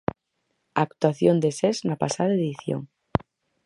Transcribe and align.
Actuación 0.85 1.35
de 1.43 1.49
Sés 1.59 1.77
na 1.87 1.95
pasada 2.03 2.33
edición. 2.39 2.81